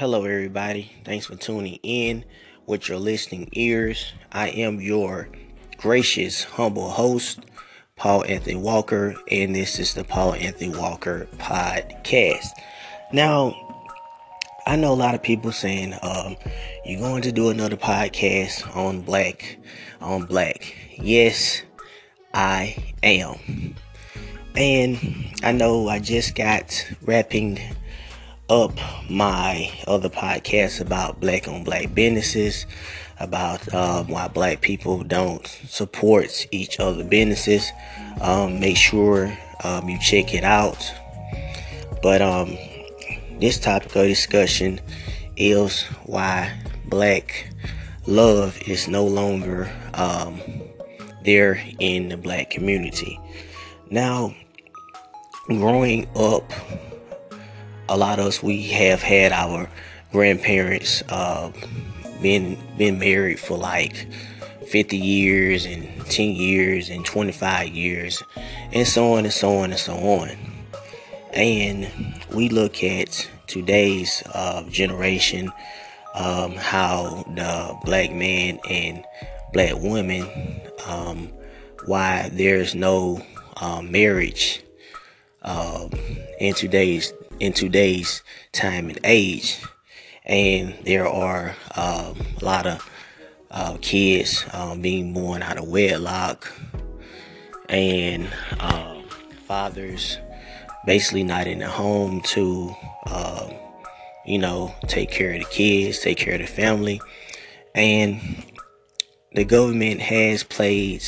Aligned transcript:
Hello, 0.00 0.24
everybody. 0.24 0.90
Thanks 1.04 1.26
for 1.26 1.36
tuning 1.36 1.78
in 1.82 2.24
with 2.64 2.88
your 2.88 2.96
listening 2.96 3.50
ears. 3.52 4.14
I 4.32 4.48
am 4.48 4.80
your 4.80 5.28
gracious, 5.76 6.42
humble 6.42 6.88
host, 6.88 7.40
Paul 7.96 8.24
Anthony 8.24 8.56
Walker, 8.56 9.14
and 9.30 9.54
this 9.54 9.78
is 9.78 9.92
the 9.92 10.02
Paul 10.02 10.32
Anthony 10.32 10.74
Walker 10.74 11.28
podcast. 11.36 12.46
Now, 13.12 13.54
I 14.66 14.76
know 14.76 14.90
a 14.90 14.94
lot 14.94 15.14
of 15.14 15.22
people 15.22 15.52
saying 15.52 15.94
um, 16.00 16.34
you're 16.86 16.98
going 16.98 17.20
to 17.20 17.30
do 17.30 17.50
another 17.50 17.76
podcast 17.76 18.74
on 18.74 19.02
black 19.02 19.58
on 20.00 20.24
black. 20.24 20.74
Yes, 20.96 21.60
I 22.32 22.94
am. 23.02 23.74
And 24.56 24.98
I 25.42 25.52
know 25.52 25.88
I 25.88 25.98
just 25.98 26.34
got 26.34 26.90
wrapping 27.02 27.60
up 28.50 28.72
my 29.08 29.70
other 29.86 30.08
podcast 30.08 30.80
about 30.80 31.20
black 31.20 31.46
on 31.46 31.62
black 31.62 31.94
businesses, 31.94 32.66
about 33.20 33.72
um, 33.72 34.08
why 34.08 34.26
black 34.26 34.60
people 34.60 35.04
don't 35.04 35.46
support 35.46 36.48
each 36.50 36.80
other 36.80 37.04
businesses. 37.04 37.70
Um, 38.20 38.58
make 38.58 38.76
sure 38.76 39.36
um, 39.62 39.88
you 39.88 39.98
check 40.00 40.34
it 40.34 40.42
out. 40.42 40.92
But 42.02 42.22
um, 42.22 42.58
this 43.38 43.58
topic 43.58 43.94
of 43.94 44.06
discussion 44.06 44.80
is 45.36 45.84
why 46.04 46.52
black 46.86 47.48
love 48.06 48.60
is 48.66 48.88
no 48.88 49.06
longer 49.06 49.70
um, 49.94 50.40
there 51.24 51.62
in 51.78 52.08
the 52.08 52.16
black 52.16 52.50
community. 52.50 53.20
Now, 53.90 54.34
growing 55.46 56.08
up 56.16 56.52
a 57.90 57.96
lot 57.96 58.20
of 58.20 58.26
us 58.26 58.40
we 58.40 58.62
have 58.68 59.02
had 59.02 59.32
our 59.32 59.68
grandparents 60.12 61.02
uh, 61.08 61.50
been 62.22 62.56
been 62.78 62.98
married 62.98 63.40
for 63.40 63.58
like 63.58 64.06
50 64.68 64.96
years 64.96 65.66
and 65.66 65.88
10 66.06 66.30
years 66.30 66.88
and 66.88 67.04
25 67.04 67.68
years 67.68 68.22
and 68.72 68.86
so 68.86 69.14
on 69.14 69.24
and 69.24 69.32
so 69.34 69.56
on 69.56 69.70
and 69.70 69.80
so 69.80 69.94
on. 69.94 70.30
And 71.32 71.90
we 72.32 72.48
look 72.48 72.82
at 72.84 73.28
today's 73.48 74.22
uh, 74.34 74.62
generation 74.70 75.50
um, 76.14 76.52
how 76.52 77.24
the 77.34 77.76
black 77.84 78.12
man 78.12 78.60
and 78.68 79.04
black 79.52 79.74
woman 79.76 80.28
um, 80.86 81.28
why 81.86 82.30
there's 82.32 82.74
no 82.76 83.20
uh, 83.56 83.82
marriage 83.82 84.62
um, 85.42 85.90
in 86.38 86.54
today's 86.54 87.12
in 87.40 87.54
today's 87.54 88.22
time 88.52 88.88
and 88.88 89.00
age. 89.02 89.60
And 90.24 90.74
there 90.84 91.08
are 91.08 91.56
um, 91.74 92.20
a 92.40 92.44
lot 92.44 92.66
of 92.66 92.88
uh, 93.50 93.78
kids 93.80 94.44
um, 94.52 94.80
being 94.80 95.12
born 95.12 95.42
out 95.42 95.58
of 95.58 95.66
wedlock, 95.66 96.52
and 97.68 98.28
um, 98.60 99.02
fathers 99.46 100.18
basically 100.86 101.24
not 101.24 101.46
in 101.46 101.58
the 101.58 101.68
home 101.68 102.20
to, 102.22 102.74
um, 103.06 103.50
you 104.24 104.38
know, 104.38 104.72
take 104.86 105.10
care 105.10 105.32
of 105.32 105.40
the 105.40 105.46
kids, 105.46 105.98
take 105.98 106.18
care 106.18 106.34
of 106.34 106.40
the 106.40 106.46
family. 106.46 107.00
And 107.74 108.20
the 109.32 109.44
government 109.44 110.00
has 110.00 110.42
played 110.42 111.02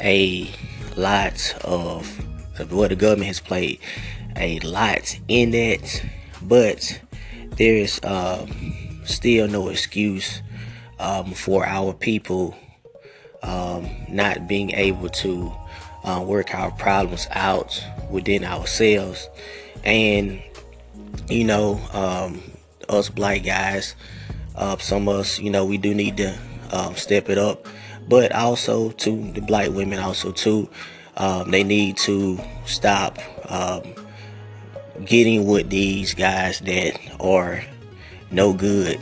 a 0.00 0.50
lot 0.96 1.54
of, 1.64 2.06
what 2.72 2.90
the 2.90 2.96
government 2.96 3.28
has 3.28 3.40
played 3.40 3.80
a 4.38 4.58
lot 4.60 5.18
in 5.28 5.54
it, 5.54 6.04
but 6.42 7.00
there's 7.56 8.00
um, 8.04 8.48
still 9.04 9.48
no 9.48 9.68
excuse 9.68 10.42
um, 10.98 11.32
for 11.32 11.66
our 11.66 11.92
people 11.92 12.56
um, 13.42 13.88
not 14.08 14.48
being 14.48 14.70
able 14.72 15.08
to 15.08 15.52
uh, 16.04 16.22
work 16.26 16.54
our 16.54 16.70
problems 16.72 17.26
out 17.32 17.82
within 18.10 18.44
ourselves. 18.44 19.28
And, 19.84 20.42
you 21.28 21.44
know, 21.44 21.80
um, 21.92 22.42
us 22.88 23.08
black 23.08 23.44
guys, 23.44 23.94
uh, 24.56 24.76
some 24.78 25.08
of 25.08 25.20
us, 25.20 25.38
you 25.38 25.50
know, 25.50 25.64
we 25.64 25.78
do 25.78 25.94
need 25.94 26.16
to 26.18 26.38
um, 26.72 26.94
step 26.96 27.28
it 27.28 27.38
up. 27.38 27.66
But 28.08 28.32
also, 28.32 28.90
to 28.90 29.32
the 29.32 29.42
black 29.42 29.70
women, 29.70 29.98
also, 29.98 30.32
too, 30.32 30.70
um, 31.18 31.50
they 31.50 31.62
need 31.62 31.98
to 31.98 32.40
stop 32.64 33.18
getting 35.04 35.46
with 35.46 35.70
these 35.70 36.14
guys 36.14 36.60
that 36.60 36.98
are 37.20 37.62
no 38.30 38.52
good 38.52 39.00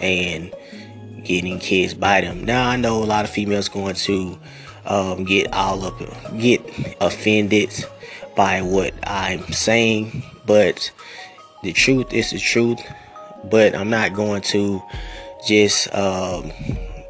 and 0.00 0.54
getting 1.24 1.58
kids 1.58 1.94
by 1.94 2.20
them. 2.20 2.44
Now 2.44 2.68
I 2.68 2.76
know 2.76 3.02
a 3.02 3.04
lot 3.04 3.24
of 3.24 3.30
females 3.30 3.68
going 3.68 3.94
to 3.94 4.38
um, 4.84 5.24
get 5.24 5.52
all 5.52 5.84
up, 5.84 5.98
get 6.38 6.60
offended 7.00 7.72
by 8.34 8.62
what 8.62 8.94
I'm 9.04 9.44
saying, 9.52 10.22
but 10.46 10.90
the 11.62 11.72
truth 11.72 12.12
is 12.12 12.30
the 12.30 12.38
truth. 12.38 12.80
But 13.44 13.74
I'm 13.74 13.90
not 13.90 14.14
going 14.14 14.42
to 14.42 14.82
just 15.46 15.92
um, 15.94 16.52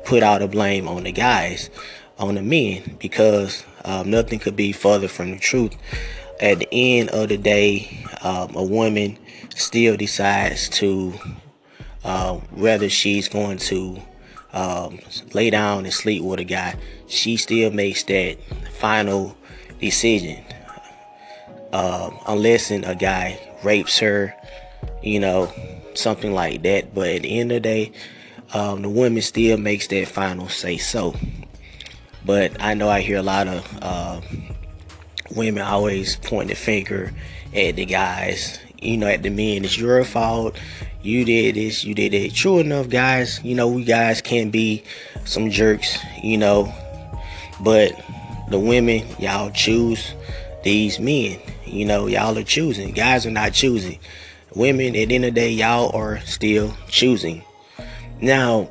put 0.04 0.22
all 0.22 0.38
the 0.38 0.48
blame 0.48 0.88
on 0.88 1.04
the 1.04 1.12
guys, 1.12 1.68
on 2.18 2.36
the 2.36 2.42
men, 2.42 2.96
because 2.98 3.64
um, 3.84 4.10
nothing 4.10 4.38
could 4.38 4.56
be 4.56 4.72
further 4.72 5.08
from 5.08 5.30
the 5.30 5.38
truth 5.38 5.76
at 6.40 6.58
the 6.58 6.68
end 6.72 7.10
of 7.10 7.28
the 7.28 7.36
day, 7.36 8.06
um, 8.22 8.54
a 8.54 8.62
woman 8.62 9.18
still 9.54 9.96
decides 9.96 10.68
to 10.70 11.14
uh, 12.04 12.34
whether 12.50 12.88
she's 12.88 13.28
going 13.28 13.58
to 13.58 14.00
um, 14.52 14.98
lay 15.32 15.50
down 15.50 15.84
and 15.84 15.94
sleep 15.94 16.22
with 16.22 16.40
a 16.40 16.44
guy, 16.44 16.74
she 17.06 17.36
still 17.36 17.70
makes 17.70 18.02
that 18.04 18.38
final 18.78 19.36
decision. 19.80 20.42
Uh, 21.72 22.10
unless 22.26 22.70
a 22.70 22.94
guy 22.94 23.38
rapes 23.64 23.98
her, 23.98 24.34
you 25.02 25.18
know, 25.18 25.50
something 25.94 26.32
like 26.32 26.62
that. 26.62 26.94
But 26.94 27.08
at 27.08 27.22
the 27.22 27.40
end 27.40 27.50
of 27.50 27.56
the 27.56 27.60
day, 27.60 27.92
um, 28.52 28.82
the 28.82 28.90
woman 28.90 29.22
still 29.22 29.56
makes 29.56 29.86
that 29.88 30.08
final 30.08 30.48
say 30.48 30.76
so. 30.76 31.14
But 32.24 32.60
I 32.60 32.74
know 32.74 32.88
I 32.88 33.00
hear 33.00 33.18
a 33.18 33.22
lot 33.22 33.48
of 33.48 33.78
uh, 33.80 34.20
women 35.34 35.62
always 35.62 36.16
point 36.16 36.48
the 36.48 36.54
finger 36.54 37.12
at 37.54 37.76
the 37.76 37.84
guys, 37.84 38.58
you 38.80 38.96
know, 38.96 39.06
at 39.06 39.22
the 39.22 39.30
men. 39.30 39.64
It's 39.64 39.78
your 39.78 40.04
fault. 40.04 40.58
You 41.02 41.24
did 41.24 41.56
this, 41.56 41.84
you 41.84 41.94
did 41.94 42.14
it. 42.14 42.34
True 42.34 42.60
enough, 42.60 42.88
guys, 42.88 43.40
you 43.42 43.54
know, 43.54 43.66
we 43.66 43.84
guys 43.84 44.20
can 44.20 44.50
be 44.50 44.84
some 45.24 45.50
jerks, 45.50 45.98
you 46.22 46.38
know, 46.38 46.72
but 47.60 47.92
the 48.50 48.58
women, 48.58 49.04
y'all 49.18 49.50
choose 49.50 50.14
these 50.62 51.00
men. 51.00 51.40
You 51.66 51.86
know, 51.86 52.06
y'all 52.06 52.36
are 52.38 52.44
choosing. 52.44 52.92
Guys 52.92 53.26
are 53.26 53.30
not 53.30 53.52
choosing. 53.52 53.98
Women, 54.54 54.94
at 54.94 55.08
the 55.08 55.14
end 55.14 55.24
of 55.24 55.34
the 55.34 55.40
day, 55.40 55.50
y'all 55.50 55.94
are 55.96 56.20
still 56.20 56.76
choosing. 56.88 57.42
Now, 58.20 58.68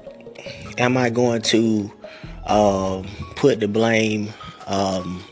am 0.78 0.98
I 0.98 1.10
going 1.10 1.42
to 1.44 1.92
um, 2.46 3.08
put 3.36 3.60
the 3.60 3.68
blame 3.68 4.32
um, 4.68 5.24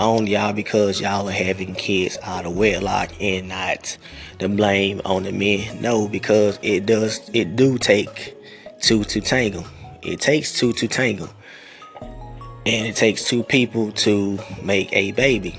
on 0.00 0.26
y'all 0.26 0.52
because 0.52 1.00
y'all 1.00 1.28
are 1.28 1.32
having 1.32 1.74
kids 1.74 2.18
out 2.22 2.46
of 2.46 2.56
wedlock 2.56 3.10
and 3.20 3.48
not 3.48 3.96
the 4.38 4.48
blame 4.48 5.00
on 5.04 5.24
the 5.24 5.32
men. 5.32 5.80
No, 5.80 6.08
because 6.08 6.58
it 6.62 6.86
does 6.86 7.30
it 7.34 7.54
do 7.54 7.76
take 7.78 8.34
two 8.80 9.04
to 9.04 9.20
tangle. 9.20 9.64
It 10.02 10.20
takes 10.20 10.58
two 10.58 10.72
to 10.72 10.88
tangle. 10.88 11.28
And 12.66 12.86
it 12.86 12.96
takes 12.96 13.24
two 13.24 13.42
people 13.42 13.92
to 13.92 14.38
make 14.62 14.92
a 14.92 15.12
baby. 15.12 15.58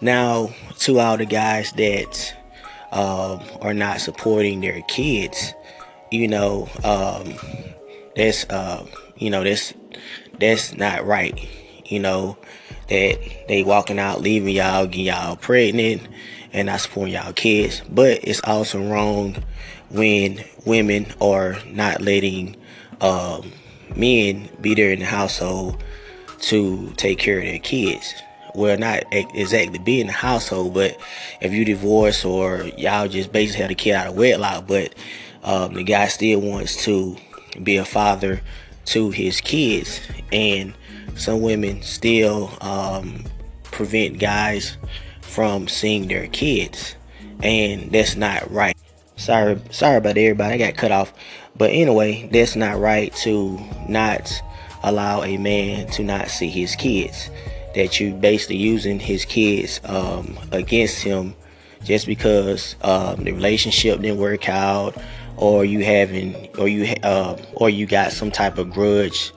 Now, 0.00 0.50
to 0.80 0.98
all 0.98 1.16
the 1.16 1.26
guys 1.26 1.72
that 1.72 2.36
um, 2.90 3.40
are 3.60 3.74
not 3.74 4.00
supporting 4.00 4.60
their 4.60 4.82
kids, 4.82 5.54
you 6.10 6.28
know, 6.28 6.68
um, 6.84 7.34
that's 8.14 8.44
uh, 8.50 8.84
you 9.16 9.30
know 9.30 9.42
that's 9.42 9.72
that's 10.38 10.76
not 10.76 11.06
right. 11.06 11.48
You 11.86 12.00
know, 12.00 12.36
that 12.92 13.46
they 13.48 13.62
walking 13.62 13.98
out, 13.98 14.20
leaving 14.20 14.54
y'all, 14.54 14.86
getting 14.86 15.06
y'all 15.06 15.36
pregnant, 15.36 16.02
and 16.52 16.66
not 16.66 16.80
supporting 16.80 17.14
y'all 17.14 17.32
kids. 17.32 17.80
But 17.88 18.20
it's 18.22 18.42
also 18.44 18.82
wrong 18.82 19.42
when 19.90 20.44
women 20.66 21.06
are 21.20 21.56
not 21.66 22.02
letting 22.02 22.56
um, 23.00 23.50
men 23.96 24.50
be 24.60 24.74
there 24.74 24.92
in 24.92 24.98
the 24.98 25.06
household 25.06 25.82
to 26.40 26.92
take 26.96 27.18
care 27.18 27.38
of 27.38 27.44
their 27.44 27.58
kids. 27.58 28.14
Well, 28.54 28.76
not 28.76 29.04
exactly 29.10 29.78
be 29.78 30.02
in 30.02 30.08
the 30.08 30.12
household, 30.12 30.74
but 30.74 30.98
if 31.40 31.52
you 31.52 31.64
divorce 31.64 32.24
or 32.26 32.64
y'all 32.76 33.08
just 33.08 33.32
basically 33.32 33.62
had 33.62 33.70
a 33.70 33.74
kid 33.74 33.94
out 33.94 34.08
of 34.08 34.16
wedlock, 34.16 34.66
but 34.66 34.94
um, 35.42 35.72
the 35.72 35.82
guy 35.82 36.08
still 36.08 36.40
wants 36.40 36.84
to 36.84 37.16
be 37.62 37.78
a 37.78 37.84
father 37.86 38.42
to 38.84 39.10
his 39.10 39.40
kids, 39.40 40.00
and 40.30 40.74
some 41.16 41.42
women 41.42 41.82
still 41.82 42.56
um, 42.60 43.24
prevent 43.64 44.18
guys 44.18 44.76
from 45.20 45.68
seeing 45.68 46.08
their 46.08 46.26
kids, 46.28 46.94
and 47.42 47.90
that's 47.90 48.16
not 48.16 48.50
right. 48.50 48.76
Sorry, 49.16 49.58
sorry 49.70 49.96
about 49.96 50.16
everybody. 50.16 50.54
I 50.54 50.58
got 50.58 50.76
cut 50.76 50.92
off. 50.92 51.12
But 51.56 51.70
anyway, 51.70 52.28
that's 52.32 52.56
not 52.56 52.78
right 52.78 53.14
to 53.16 53.58
not 53.88 54.32
allow 54.82 55.22
a 55.22 55.36
man 55.36 55.86
to 55.92 56.02
not 56.02 56.28
see 56.28 56.48
his 56.48 56.74
kids. 56.74 57.30
That 57.74 58.00
you 58.00 58.12
basically 58.12 58.56
using 58.56 58.98
his 58.98 59.24
kids 59.24 59.80
um, 59.84 60.38
against 60.50 61.02
him 61.02 61.34
just 61.84 62.06
because 62.06 62.76
um, 62.82 63.24
the 63.24 63.32
relationship 63.32 64.00
didn't 64.00 64.18
work 64.18 64.48
out, 64.48 64.96
or 65.36 65.64
you 65.64 65.84
having, 65.84 66.48
or 66.58 66.68
you 66.68 66.94
uh, 67.02 67.36
or 67.54 67.70
you 67.70 67.86
got 67.86 68.12
some 68.12 68.30
type 68.30 68.58
of 68.58 68.70
grudge 68.70 69.32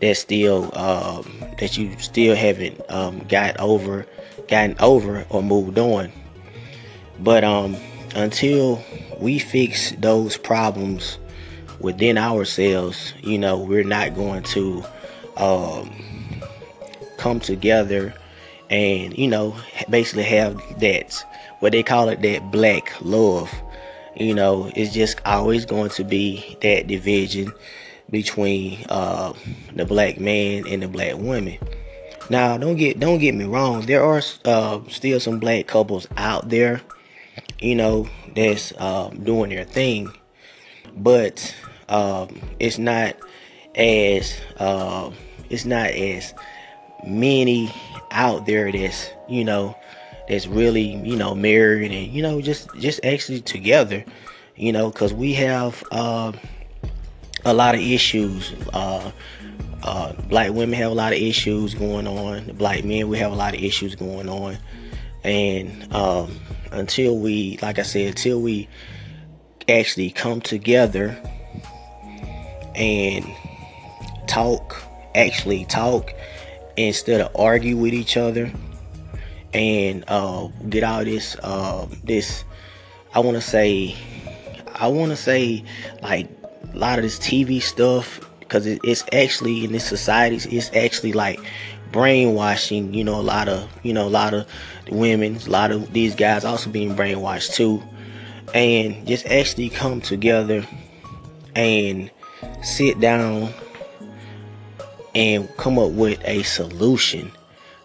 that 0.00 0.16
still 0.16 0.64
um, 0.76 1.24
that 1.58 1.76
you 1.76 1.96
still 1.98 2.34
haven't 2.36 2.80
um, 2.90 3.20
got 3.28 3.58
over, 3.58 4.06
gotten 4.48 4.76
over 4.80 5.26
or 5.30 5.42
moved 5.42 5.78
on. 5.78 6.12
But 7.18 7.44
um, 7.44 7.76
until 8.14 8.82
we 9.18 9.38
fix 9.38 9.92
those 9.92 10.36
problems 10.36 11.18
within 11.80 12.18
ourselves, 12.18 13.14
you 13.22 13.38
know, 13.38 13.58
we're 13.58 13.84
not 13.84 14.14
going 14.14 14.42
to 14.42 14.84
um, 15.36 15.90
come 17.16 17.40
together 17.40 18.14
and, 18.68 19.16
you 19.16 19.28
know, 19.28 19.56
basically 19.88 20.24
have 20.24 20.56
that, 20.80 21.24
what 21.60 21.72
they 21.72 21.82
call 21.82 22.08
it, 22.08 22.20
that 22.22 22.50
black 22.50 22.92
love. 23.00 23.52
You 24.14 24.34
know, 24.34 24.70
it's 24.74 24.94
just 24.94 25.20
always 25.26 25.66
going 25.66 25.90
to 25.90 26.04
be 26.04 26.56
that 26.62 26.86
division 26.86 27.52
between 28.10 28.84
uh, 28.88 29.32
the 29.74 29.84
black 29.84 30.20
man 30.20 30.66
and 30.66 30.82
the 30.82 30.88
black 30.88 31.16
woman. 31.16 31.58
Now, 32.28 32.58
don't 32.58 32.76
get 32.76 32.98
don't 32.98 33.18
get 33.18 33.34
me 33.34 33.44
wrong. 33.44 33.86
There 33.86 34.02
are 34.02 34.22
uh, 34.44 34.80
still 34.88 35.20
some 35.20 35.38
black 35.38 35.66
couples 35.66 36.08
out 36.16 36.48
there, 36.48 36.80
you 37.60 37.74
know, 37.74 38.08
that's 38.34 38.72
uh, 38.78 39.10
doing 39.10 39.50
their 39.50 39.64
thing, 39.64 40.12
but 40.96 41.54
um, 41.88 42.40
it's 42.58 42.78
not 42.78 43.16
as 43.76 44.40
uh, 44.58 45.10
it's 45.50 45.64
not 45.64 45.90
as 45.90 46.34
many 47.06 47.72
out 48.10 48.46
there 48.46 48.72
that's 48.72 49.10
you 49.28 49.44
know 49.44 49.76
that's 50.28 50.46
really 50.46 50.96
you 51.06 51.16
know 51.16 51.34
married 51.34 51.92
and 51.92 52.12
you 52.12 52.22
know 52.22 52.40
just 52.40 52.68
just 52.76 52.98
actually 53.04 53.40
together 53.40 54.04
you 54.56 54.72
know 54.72 54.90
because 54.90 55.12
we 55.12 55.32
have 55.32 55.84
uh, 55.92 56.32
a 57.46 57.54
lot 57.54 57.74
of 57.74 57.80
issues. 57.80 58.52
Uh, 58.72 59.10
uh, 59.82 60.12
black 60.28 60.52
women 60.52 60.74
have 60.74 60.90
a 60.90 60.94
lot 60.94 61.12
of 61.12 61.18
issues 61.18 61.74
going 61.74 62.06
on. 62.06 62.44
Black 62.56 62.84
men 62.84 63.08
we 63.08 63.18
have 63.18 63.32
a 63.32 63.36
lot 63.36 63.54
of 63.54 63.62
issues 63.62 63.94
going 63.94 64.28
on. 64.28 64.58
And 65.22 65.94
um, 65.94 66.38
until 66.72 67.18
we 67.18 67.58
like 67.62 67.78
i 67.78 67.82
said 67.82 68.08
until 68.08 68.40
we 68.40 68.68
actually 69.68 70.10
come 70.10 70.40
together 70.40 71.18
and 72.74 73.24
talk, 74.26 74.82
actually 75.14 75.64
talk 75.64 76.12
instead 76.76 77.20
of 77.20 77.34
argue 77.34 77.76
with 77.76 77.94
each 77.94 78.16
other 78.16 78.52
and 79.54 80.04
uh, 80.08 80.48
get 80.68 80.84
all 80.84 81.04
this 81.04 81.36
uh, 81.42 81.86
this 82.04 82.44
I 83.14 83.20
want 83.20 83.36
to 83.36 83.40
say 83.40 83.96
I 84.74 84.88
want 84.88 85.10
to 85.10 85.16
say 85.16 85.64
like 86.02 86.28
a 86.76 86.78
lot 86.78 86.98
of 86.98 87.02
this 87.02 87.18
TV 87.18 87.60
stuff 87.60 88.20
because 88.40 88.66
it, 88.66 88.80
it's 88.84 89.04
actually 89.12 89.64
in 89.64 89.72
this 89.72 89.86
society 89.86 90.36
it's 90.56 90.70
actually 90.74 91.12
like 91.12 91.40
brainwashing 91.90 92.92
you 92.94 93.02
know 93.02 93.18
a 93.18 93.22
lot 93.22 93.48
of 93.48 93.68
you 93.82 93.92
know 93.92 94.06
a 94.06 94.10
lot 94.10 94.34
of 94.34 94.46
women 94.90 95.36
a 95.36 95.50
lot 95.50 95.70
of 95.72 95.92
these 95.92 96.14
guys 96.14 96.44
also 96.44 96.70
being 96.70 96.94
brainwashed 96.94 97.54
too 97.54 97.82
and 98.54 99.06
just 99.06 99.26
actually 99.26 99.68
come 99.68 100.00
together 100.00 100.64
and 101.54 102.10
sit 102.62 103.00
down 103.00 103.52
and 105.14 105.48
come 105.56 105.78
up 105.78 105.92
with 105.92 106.20
a 106.24 106.42
solution 106.42 107.32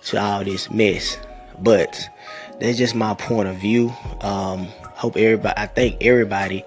to 0.04 0.22
all 0.22 0.44
this 0.44 0.70
mess. 0.70 1.18
But 1.60 1.98
that's 2.60 2.78
just 2.78 2.94
my 2.94 3.14
point 3.14 3.48
of 3.48 3.56
view. 3.56 3.94
Um, 4.20 4.66
hope 4.96 5.16
everybody, 5.16 5.54
I 5.58 5.68
thank 5.68 6.04
everybody 6.04 6.66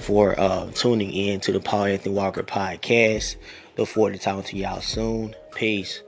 for 0.00 0.38
uh, 0.38 0.70
tuning 0.72 1.12
in 1.12 1.40
to 1.40 1.52
the 1.52 1.60
Paul 1.60 1.84
Anthony 1.84 2.14
Walker 2.14 2.42
podcast. 2.42 3.36
Look 3.76 3.88
forward 3.88 4.14
to 4.14 4.18
talking 4.18 4.42
to 4.44 4.56
y'all 4.56 4.80
soon. 4.80 5.34
Peace. 5.54 6.02